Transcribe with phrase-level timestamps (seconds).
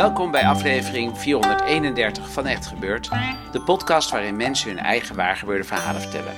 [0.00, 3.08] Welkom bij aflevering 431 van Echt Gebeurd,
[3.52, 6.34] de podcast waarin mensen hun eigen waargebeurde verhalen vertellen.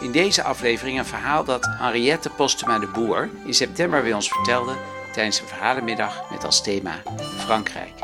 [0.00, 4.76] In deze aflevering een verhaal dat Henriette Postema de Boer in september bij ons vertelde
[5.12, 7.02] tijdens een verhalenmiddag met als thema
[7.36, 7.94] Frankrijk.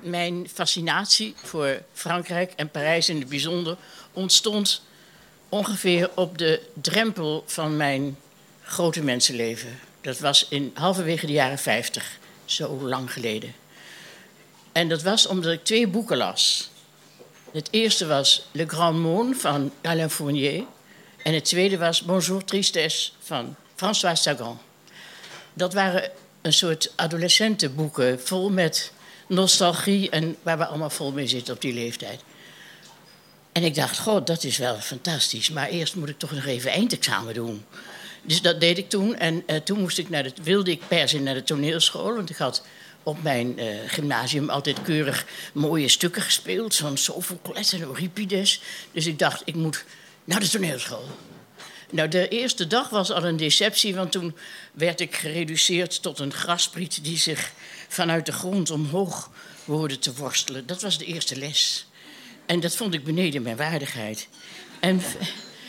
[0.00, 3.76] Mijn fascinatie voor Frankrijk en Parijs in het bijzonder
[4.12, 4.90] ontstond
[5.52, 8.16] ongeveer op de drempel van mijn
[8.62, 9.78] grote mensenleven.
[10.00, 13.54] Dat was in halverwege de jaren 50, zo lang geleden.
[14.72, 16.70] En dat was omdat ik twee boeken las.
[17.52, 20.64] Het eerste was Le Grand Monde van Alain Fournier.
[21.22, 24.58] En het tweede was Bonjour Tristesse van François Sagan.
[25.54, 26.10] Dat waren
[26.42, 28.92] een soort adolescentenboeken vol met
[29.26, 32.20] nostalgie en waar we allemaal vol mee zitten op die leeftijd.
[33.52, 35.50] En ik dacht, god, dat is wel fantastisch.
[35.50, 37.64] Maar eerst moet ik toch nog even eindexamen doen.
[38.22, 39.16] Dus dat deed ik toen.
[39.16, 42.14] En uh, toen moest ik naar de, wilde ik per se naar de toneelschool.
[42.14, 42.64] Want ik had
[43.02, 46.74] op mijn uh, gymnasium altijd keurig mooie stukken gespeeld.
[46.74, 48.60] Zo'n Sophocles en Euripides.
[48.92, 49.84] Dus ik dacht, ik moet
[50.24, 51.08] naar de toneelschool.
[51.90, 54.36] Nou, de eerste dag was al een deceptie, want toen
[54.72, 57.52] werd ik gereduceerd tot een graspriet die zich
[57.88, 59.30] vanuit de grond omhoog
[59.64, 60.66] hoorde te worstelen.
[60.66, 61.86] Dat was de eerste les.
[62.46, 64.28] En dat vond ik beneden mijn waardigheid.
[64.80, 65.02] En,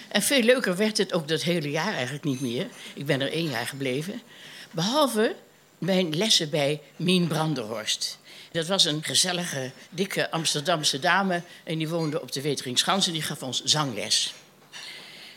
[0.08, 2.68] en veel leuker werd het ook dat hele jaar eigenlijk niet meer.
[2.94, 4.22] Ik ben er één jaar gebleven.
[4.72, 5.36] Behalve
[5.78, 8.20] mijn lessen bij Mien Branderhorst.
[8.52, 11.42] Dat was een gezellige, dikke Amsterdamse dame.
[11.64, 14.34] En die woonde op de Weteringschans en die gaf ons zangles.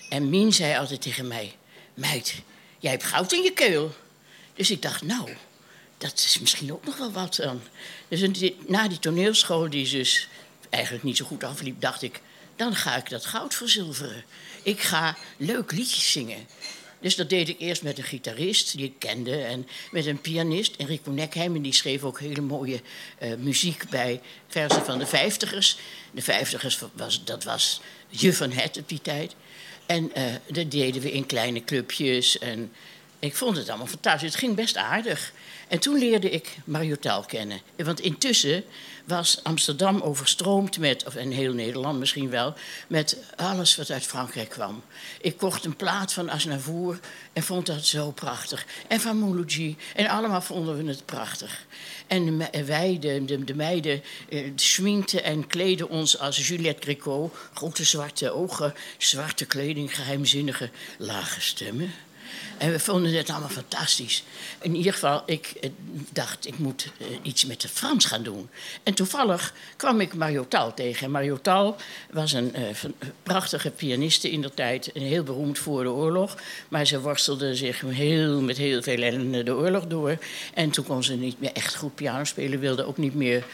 [0.08, 1.54] En Mien zei altijd tegen mij...
[1.94, 2.34] Meid,
[2.78, 3.94] jij hebt goud in je keel.
[4.54, 5.36] Dus ik dacht, nou,
[5.98, 7.60] dat is misschien ook nog wel wat dan.
[8.08, 10.28] Dus na die toneelschool, die dus
[10.76, 12.20] eigenlijk niet zo goed afliep, dacht ik,
[12.56, 14.24] dan ga ik dat goud verzilveren.
[14.62, 16.46] Ik ga leuk liedjes zingen.
[17.00, 20.76] Dus dat deed ik eerst met een gitarist die ik kende en met een pianist,
[20.76, 21.54] Enrico Nekheim.
[21.54, 22.80] En die schreef ook hele mooie
[23.22, 25.78] uh, muziek bij versen van de vijftigers.
[26.10, 29.34] De vijftigers, was, dat was je van het op die tijd.
[29.86, 32.38] En uh, dat deden we in kleine clubjes.
[32.38, 32.72] En
[33.26, 34.30] ik vond het allemaal fantastisch.
[34.30, 35.32] Het ging best aardig.
[35.68, 37.60] En toen leerde ik Mariotaal kennen.
[37.76, 38.64] Want intussen
[39.04, 42.54] was Amsterdam overstroomd met, of en heel Nederland misschien wel,
[42.88, 44.82] met alles wat uit Frankrijk kwam.
[45.20, 47.00] Ik kocht een plaat van Asnavour
[47.32, 48.66] en vond dat zo prachtig.
[48.88, 49.76] En van Mouloudji.
[49.94, 51.66] En allemaal vonden we het prachtig.
[52.06, 57.30] En wij, de, de, de meiden, eh, schminkten en kleden ons als Juliette Gréco.
[57.54, 61.94] Grote zwarte ogen, zwarte kleding, geheimzinnige, lage stemmen.
[62.58, 64.24] En we vonden het allemaal fantastisch.
[64.60, 65.70] In ieder geval, ik eh,
[66.12, 68.48] dacht, ik moet uh, iets met het Frans gaan doen.
[68.82, 71.10] En toevallig kwam ik Mario Tal tegen.
[71.10, 71.38] Mario
[72.10, 72.66] was een uh,
[73.22, 74.90] prachtige pianiste in der tijd.
[74.94, 76.36] Heel beroemd voor de oorlog.
[76.68, 80.18] Maar ze worstelde zich heel, met heel veel ellende de oorlog door.
[80.54, 82.60] En toen kon ze niet meer echt goed piano spelen.
[82.60, 83.44] Wilde ook niet meer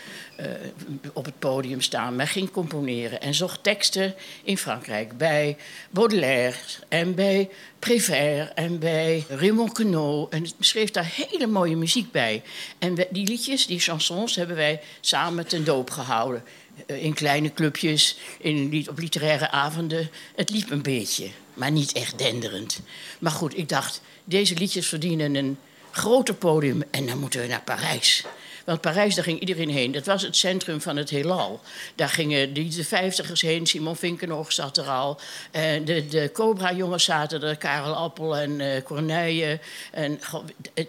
[1.12, 5.56] op het podium staan, maar ging componeren en zocht teksten in Frankrijk bij
[5.90, 6.56] Baudelaire
[6.88, 10.26] en bij Prévert en bij Raymond Queneau.
[10.30, 12.42] En schreef daar hele mooie muziek bij.
[12.78, 16.44] En die liedjes, die chansons, hebben wij samen ten doop gehouden.
[16.86, 20.10] Uh, in kleine clubjes, in, op literaire avonden.
[20.34, 22.80] Het liep een beetje, maar niet echt denderend.
[23.18, 25.58] Maar goed, ik dacht, deze liedjes verdienen een
[25.90, 28.24] groter podium en dan moeten we naar Parijs.
[28.64, 29.92] Want Parijs, daar ging iedereen heen.
[29.92, 31.60] Dat was het centrum van het heelal.
[31.94, 33.66] Daar gingen de, de vijftigers heen.
[33.66, 35.20] Simon Vinkenoog zat er al.
[35.50, 37.56] En de, de Cobra-jongens zaten er.
[37.56, 39.60] Karel Appel en uh, Corneille.
[39.90, 40.20] En,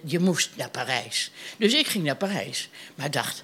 [0.06, 1.32] je moest naar Parijs.
[1.58, 2.70] Dus ik ging naar Parijs.
[2.96, 3.44] Maar dacht,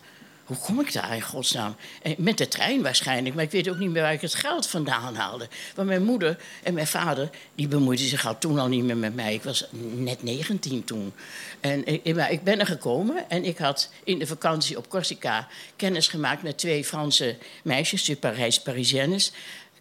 [0.50, 1.76] hoe kom ik daar in godsnaam?
[2.02, 4.68] En met de trein waarschijnlijk, maar ik weet ook niet meer waar ik het geld
[4.68, 5.48] vandaan haalde.
[5.76, 9.16] Want mijn moeder en mijn vader, die bemoeiden zich al toen al niet meer met
[9.16, 9.34] mij.
[9.34, 9.66] Ik was
[9.96, 11.14] net 19 toen.
[11.60, 15.48] En ik, maar ik ben er gekomen en ik had in de vakantie op Corsica
[15.76, 19.32] kennis gemaakt met twee Franse meisjes, twee Parijs Parisiennes.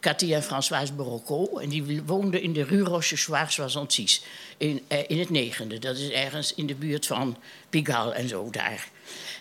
[0.01, 1.59] Cathy en Françoise Borocco.
[1.59, 4.23] En die woonden in de Rue Rochechouart-Soixantis.
[4.57, 5.79] In, eh, in het negende.
[5.79, 7.37] Dat is ergens in de buurt van
[7.71, 8.89] Pigalle en zo daar.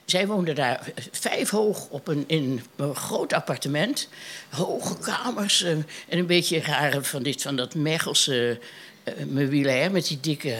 [0.08, 4.10] Zij woonden daar vijf hoog op een, in een groot appartement.
[4.50, 8.60] Hoge kamers eh, en een beetje rare van, dit, van dat Mechelse
[9.04, 9.92] uh, meubilair...
[9.92, 10.56] met die dikke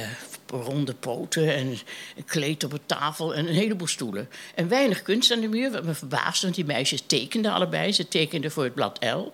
[0.48, 1.68] ronde poten en
[2.16, 4.30] een kleed op een tafel en een heleboel stoelen.
[4.56, 7.92] En weinig kunst aan de muur, wat me verbaasde, want die meisjes tekenden allebei.
[7.92, 9.34] Ze tekenden voor het blad L.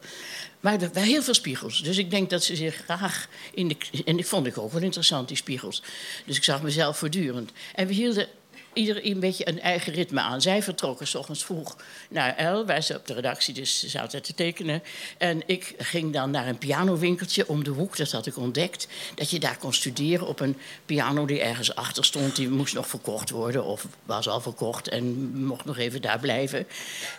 [0.60, 1.83] Maar er waren heel veel spiegels.
[1.83, 3.75] Dus ik denk dat ze zich graag in de.
[4.06, 5.83] En ik vond ik ook wel interessant, die spiegels.
[6.25, 7.51] Dus ik zag mezelf voortdurend.
[7.75, 8.27] En we hielden
[8.73, 10.41] ieder een beetje een eigen ritme aan.
[10.41, 11.75] Zij vertrokken s ochtends vroeg
[12.09, 14.83] naar El, waar ze op de redactie dus zaten te tekenen.
[15.17, 18.87] En ik ging dan naar een pianowinkeltje om de hoek, dat had ik ontdekt.
[19.15, 22.35] Dat je daar kon studeren op een piano die ergens achter stond.
[22.35, 26.67] Die moest nog verkocht worden of was al verkocht en mocht nog even daar blijven.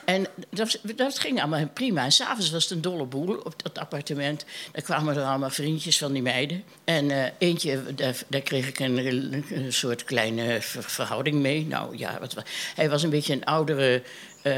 [0.05, 2.05] En dat, dat ging allemaal prima.
[2.05, 4.45] En s'avonds was het een dolle boel op dat appartement.
[4.73, 6.65] Daar kwamen er allemaal vriendjes van die meiden.
[6.85, 12.35] En uh, eentje, daar, daar, kreeg ik een, een soort kleine verhouding Nou ja, wat,
[12.75, 14.03] hij was een beetje een oudere
[14.43, 14.55] uh,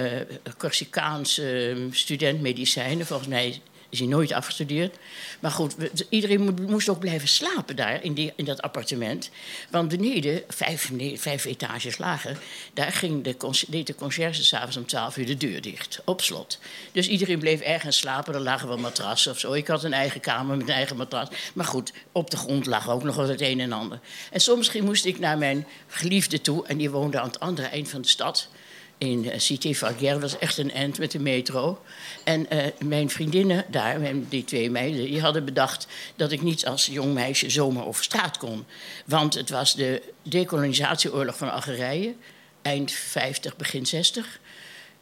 [0.59, 3.07] Corsicaanse student medicijnen.
[3.07, 3.61] Volgens mij
[4.01, 4.97] is nooit afgestudeerd.
[5.41, 5.75] Maar goed,
[6.09, 9.31] iedereen moest ook blijven slapen daar in, die, in dat appartement.
[9.71, 12.39] Want beneden, vijf, vijf etages lager,
[12.75, 13.37] daar ging de,
[13.69, 16.59] deed de conciërge s'avonds om twaalf uur de deur dicht, op slot.
[16.93, 19.53] Dus iedereen bleef ergens slapen, er lagen wel matrassen of zo.
[19.53, 21.29] Ik had een eigen kamer met een eigen matras.
[21.55, 24.01] Maar goed, op de grond lag ook nog wel het een en ander.
[24.31, 27.89] En soms moest ik naar mijn geliefde toe, en die woonde aan het andere eind
[27.89, 28.49] van de stad
[28.99, 31.83] in eh, Cité Valguerre was echt een end met de metro.
[32.25, 36.87] En uh, mijn vriendinnen daar, die twee meiden, die hadden bedacht dat ik niet als
[36.87, 38.65] jong meisje zomaar over straat kon.
[39.07, 42.15] Want het was de decolonisatieoorlog van Algerije,
[42.63, 44.41] eind 50, begin 60.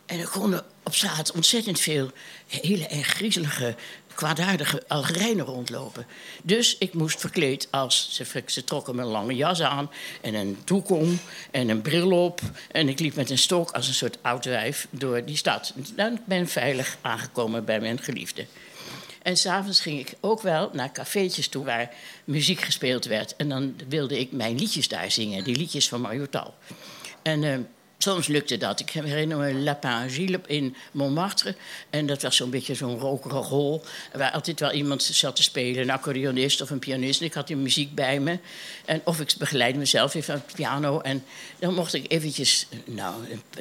[0.06, 2.11] En er konden op straat ontzettend veel
[2.47, 3.75] hele en griezelige
[4.14, 6.06] kwaadaardige Algerijnen rondlopen.
[6.43, 8.20] Dus ik moest verkleed als...
[8.46, 9.90] Ze, trokken me een lange jas aan
[10.20, 11.19] en een doek om
[11.50, 12.40] en een bril op.
[12.70, 15.75] En ik liep met een stok als een soort oud wijf door die stad.
[16.26, 18.46] Ben ik veilig aangekomen bij mijn geliefde.
[19.22, 21.90] En s'avonds ging ik ook wel naar cafeetjes toe waar
[22.25, 23.37] muziek gespeeld werd.
[23.37, 26.55] En dan wilde ik mijn liedjes daar zingen, die liedjes van Mariotal.
[27.22, 27.43] En...
[27.43, 27.55] Uh,
[27.99, 28.81] Soms lukte dat.
[28.81, 31.55] Ik herinner me Lapin Gilles in Montmartre.
[31.91, 33.82] En dat was zo'n beetje zo'n rokerige hol.
[34.12, 35.82] Waar altijd wel iemand zat te spelen.
[35.82, 37.20] Een accordeonist of een pianist.
[37.20, 38.38] En ik had die muziek bij me.
[38.85, 41.00] En of ik begeleidde mezelf even aan het piano.
[41.00, 41.25] En
[41.58, 43.14] dan mocht ik eventjes, nou,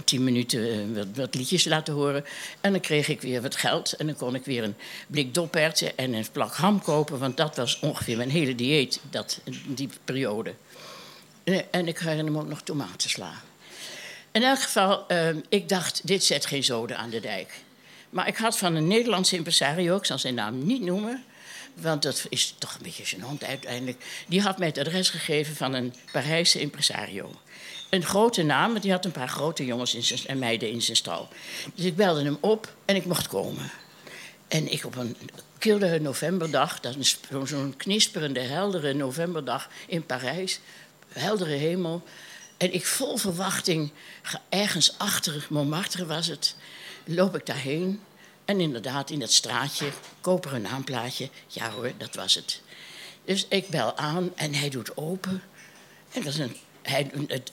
[0.03, 2.25] tien minuten eh, wat, wat, liedjes laten horen.
[2.61, 3.93] En dan kreeg ik weer wat geld.
[3.93, 4.75] En dan kon ik weer een
[5.07, 7.19] blik doperwten en een plak ham kopen.
[7.19, 10.53] Want dat was ongeveer mijn hele dieet, dat, die periode.
[11.71, 13.41] En ik herinner me ook nog tomatensla.
[14.33, 17.53] In elk geval, uh, ik dacht, dit zet geen zoden aan de dijk.
[18.09, 21.23] Maar ik had van een Nederlandse impresario, ik zal zijn naam niet noemen...
[21.73, 24.05] want dat is toch een beetje zijn hond uiteindelijk...
[24.27, 27.31] die had mij het adres gegeven van een Parijse impresario.
[27.89, 30.81] Een grote naam, want die had een paar grote jongens in zijn, en meiden in
[30.81, 31.27] zijn stal.
[31.75, 33.71] Dus ik belde hem op en ik mocht komen.
[34.47, 35.17] En ik op een
[35.57, 36.79] kille novemberdag,
[37.43, 40.59] zo'n knisperende, heldere novemberdag in Parijs...
[41.07, 42.03] heldere hemel
[42.63, 43.91] en ik vol verwachting,
[44.49, 46.55] ergens achter Montmartre was het,
[47.05, 48.01] loop ik daarheen.
[48.45, 49.89] En inderdaad, in dat straatje,
[50.21, 51.29] koperen naamplaatje.
[51.47, 52.61] Ja hoor, dat was het.
[53.25, 55.43] Dus ik bel aan en hij doet open.
[56.11, 57.11] En dat is een, hij,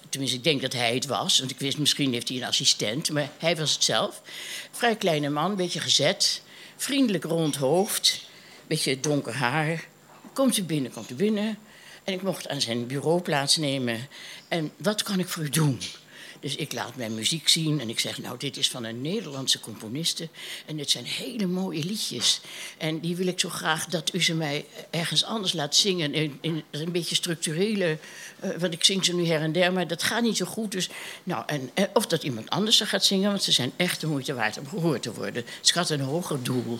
[0.08, 1.38] tenminste, ik denk dat hij het was.
[1.38, 3.10] Want ik wist, misschien heeft hij een assistent.
[3.10, 4.22] Maar hij was het zelf.
[4.70, 6.42] Vrij kleine man, beetje gezet.
[6.76, 8.20] Vriendelijk rond hoofd.
[8.66, 9.84] Beetje donker haar.
[10.32, 11.58] Komt u binnen, komt u binnen.
[12.04, 14.08] En ik mocht aan zijn bureau plaatsnemen.
[14.48, 15.80] En wat kan ik voor u doen?
[16.40, 19.60] Dus ik laat mijn muziek zien en ik zeg, nou, dit is van een Nederlandse
[19.60, 20.28] componiste.
[20.66, 22.40] En dit zijn hele mooie liedjes.
[22.78, 26.14] En die wil ik zo graag dat u ze mij ergens anders laat zingen.
[26.14, 27.98] In, in een beetje structurele,
[28.44, 30.72] uh, want ik zing ze nu her en der, maar dat gaat niet zo goed.
[30.72, 30.88] Dus,
[31.22, 34.34] nou, en, of dat iemand anders ze gaat zingen, want ze zijn echt de moeite
[34.34, 35.44] waard om gehoord te worden.
[35.74, 36.78] Had een hoger doel.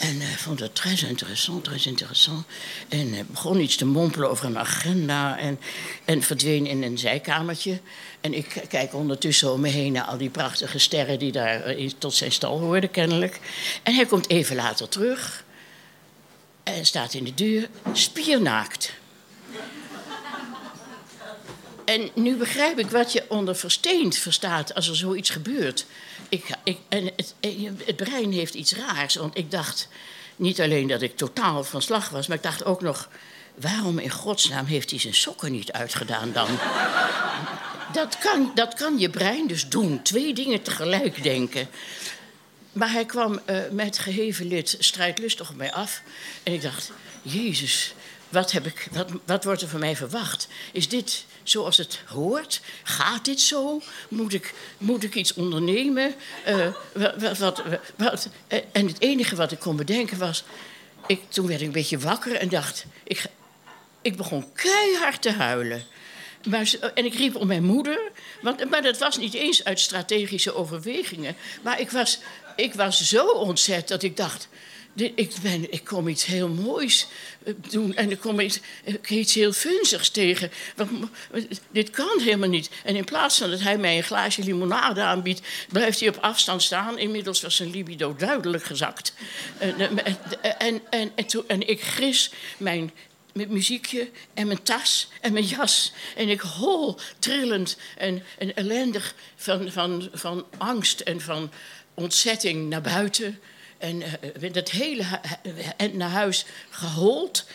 [0.00, 2.46] En uh, vond het très interessant, très interessant.
[2.88, 5.60] En uh, begon iets te mompelen over een agenda en,
[6.04, 7.80] en verdween in een zijkamertje.
[8.20, 11.90] En ik kijk ondertussen om me heen naar al die prachtige sterren die daar uh,
[11.98, 13.40] tot zijn stal hoorden, kennelijk.
[13.82, 15.44] En hij komt even later terug
[16.62, 18.92] en staat in de deur, spiernaakt.
[21.90, 25.86] En nu begrijp ik wat je onder versteend verstaat als er zoiets gebeurt.
[26.28, 27.34] Ik, ik, en het,
[27.84, 29.88] het, brein heeft iets raars, want ik dacht
[30.36, 33.08] niet alleen dat ik totaal van slag was, maar ik dacht ook nog:
[33.54, 36.48] waarom in godsnaam heeft hij zijn sokken niet uitgedaan dan?
[37.92, 41.68] dat, kan, dat kan je brein dus doen, twee dingen tegelijk denken.
[42.72, 46.02] maar hij kwam uh, met geheven lid strijdlustig op mij af.
[46.42, 46.92] En ik dacht,
[47.22, 47.94] Jezus,
[48.28, 50.48] wat, heb ik, wat, wat wordt er van mij verwacht?
[50.72, 52.60] Is dit zoals het hoort?
[52.82, 53.82] Gaat dit zo?
[54.08, 56.14] Moet ik, moet ik iets ondernemen?
[56.48, 56.66] Uh,
[57.18, 57.62] wat, wat,
[57.96, 58.28] wat,
[58.72, 60.44] en het enige wat ik kon bedenken was...
[61.06, 62.84] Ik, toen werd ik een beetje wakker en dacht...
[63.04, 63.24] Ik,
[64.02, 65.84] ik begon keihard te huilen.
[66.48, 68.10] Maar, en ik riep om mijn moeder.
[68.42, 71.36] Want, maar dat was niet eens uit strategische overwegingen.
[71.62, 72.18] Maar ik was,
[72.56, 74.48] ik was zo ontzet dat ik dacht
[74.94, 77.06] ik, kom iets heel moois
[77.44, 78.60] eh, doen en ik kom iets,
[79.08, 80.50] iets heel funzigs tegen.
[81.70, 82.70] Dit kan helemaal niet.
[82.84, 86.62] En in plaats van dat hij mij een glaasje limonade aanbiedt, blijft hij op afstand
[86.62, 86.98] staan.
[86.98, 89.12] Inmiddels was zijn libido duidelijk gezakt.
[89.58, 90.18] En, en,
[90.58, 91.14] en, en,
[91.46, 92.90] en ik gris mijn
[93.32, 95.92] muziekje en mijn tas en mijn jas.
[96.16, 101.50] En ik hol trillend en, en ellendig van, van, van angst en van
[101.94, 103.38] ontzetting naar buiten.
[103.80, 104.02] En
[104.42, 105.04] uh, dat hele
[105.76, 107.46] en naar huis gehold.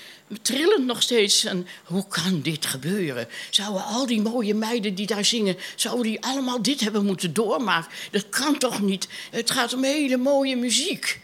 [0.41, 1.43] Trillend nog steeds.
[1.43, 3.27] En hoe kan dit gebeuren?
[3.49, 5.57] Zouden al die mooie meiden die daar zingen...
[5.75, 7.91] zouden die allemaal dit hebben moeten doormaken?
[8.11, 9.07] Dat kan toch niet?
[9.31, 11.19] Het gaat om hele mooie muziek.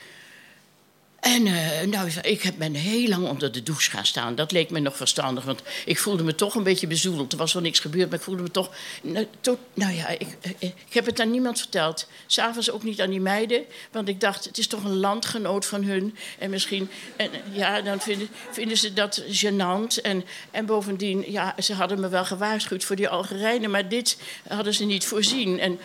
[1.22, 4.36] En uh, nou, ik me heel lang onder de douche gaan staan.
[4.36, 7.32] Dat leek me nog verstandig, want ik voelde me toch een beetje bezoedeld.
[7.32, 8.70] Er was wel niks gebeurd, maar ik voelde me toch...
[9.02, 9.28] Nou,
[9.74, 12.08] nou ja, ik, eh, ik, heb het aan niemand verteld.
[12.26, 14.46] S'avonds ook niet aan die meiden, want ik dacht...
[14.46, 16.16] het is toch een landgenoot van hun.
[16.40, 16.90] En misschien...
[17.16, 20.02] En, ja, dan vinden, vinden ze dat gênant.
[20.02, 23.72] En, en bovendien, ja, ze hadden me wel gewaarschuwd voor die Algerijnen...
[23.72, 25.60] maar dit hadden ze niet voorzien.
[25.60, 25.80] En,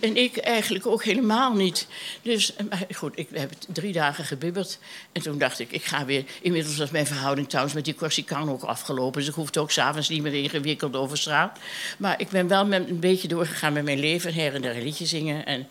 [0.00, 1.86] en ik eigenlijk ook helemaal niet.
[2.22, 4.67] Dus, maar goed, ik heb drie dagen gebibberd.
[5.12, 6.24] En toen dacht ik, ik ga weer...
[6.42, 9.20] Inmiddels was mijn verhouding trouwens met die Corsican ook afgelopen.
[9.20, 11.58] Dus ik hoefde ook s'avonds niet meer ingewikkeld over straat.
[11.98, 14.34] Maar ik ben wel met een beetje doorgegaan met mijn leven.
[14.34, 15.46] Her en der een liedje zingen.
[15.46, 15.68] En,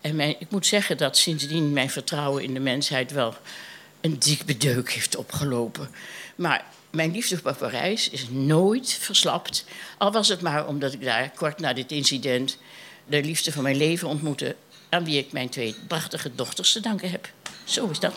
[0.00, 3.12] en mijn, ik moet zeggen dat sindsdien mijn vertrouwen in de mensheid...
[3.12, 3.34] wel
[4.00, 5.88] een diepe deuk heeft opgelopen.
[6.36, 9.64] Maar mijn liefde voor Parijs is nooit verslapt.
[9.98, 12.58] Al was het maar omdat ik daar kort na dit incident
[13.06, 14.56] de liefde van mijn leven ontmoette.
[14.88, 17.28] Aan wie ik mijn twee prachtige dochters te danken heb.
[17.64, 18.14] Zo is dat.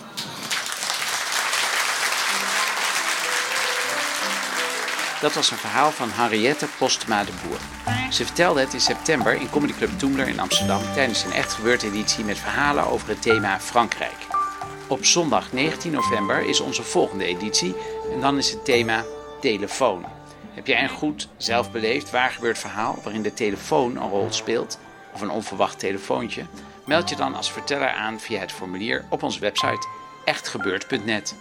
[5.21, 7.59] Dat was een verhaal van Henriette Postma de Boer.
[8.11, 11.83] Ze vertelde het in september in Comedy Club Toemler in Amsterdam tijdens een echt gebeurd
[11.83, 14.27] editie met verhalen over het thema Frankrijk.
[14.87, 17.75] Op zondag 19 november is onze volgende editie
[18.11, 19.03] en dan is het thema
[19.41, 20.05] telefoon.
[20.53, 24.79] Heb jij een goed, zelfbeleefd, waargebeurd verhaal waarin de telefoon een rol speelt
[25.13, 26.45] of een onverwacht telefoontje?
[26.85, 29.87] Meld je dan als verteller aan via het formulier op onze website
[30.25, 31.35] echtgebeurd.net.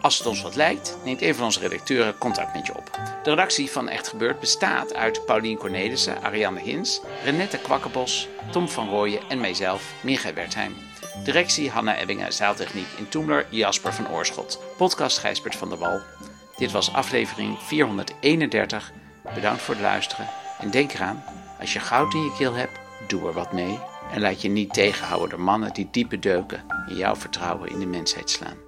[0.00, 2.90] Als het ons wat lijkt, neemt een van onze redacteuren contact met je op.
[3.22, 8.88] De redactie van Echt Gebeurd bestaat uit Paulien Cornelissen, Ariane Hins, Renette Kwakkenbos, Tom van
[8.88, 10.76] Rooyen en mijzelf, Michael Wertheim.
[11.24, 14.60] Directie Hanna Ebbingen, zaaltechniek in Toemler, Jasper van Oorschot.
[14.76, 16.00] Podcast Gijsbert van der Wal.
[16.56, 18.92] Dit was aflevering 431.
[19.34, 20.28] Bedankt voor het luisteren.
[20.58, 21.24] En denk eraan,
[21.60, 22.78] als je goud in je keel hebt,
[23.08, 23.78] doe er wat mee.
[24.12, 27.86] En laat je niet tegenhouden door mannen die diepe deuken in jouw vertrouwen in de
[27.86, 28.65] mensheid slaan.